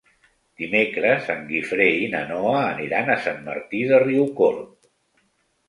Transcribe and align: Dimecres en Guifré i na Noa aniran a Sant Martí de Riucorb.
Dimecres 0.61 1.29
en 1.33 1.43
Guifré 1.51 1.87
i 2.07 2.09
na 2.15 2.23
Noa 2.31 2.55
aniran 2.71 3.13
a 3.17 3.21
Sant 3.29 3.39
Martí 3.53 3.85
de 3.95 4.03
Riucorb. 4.07 4.77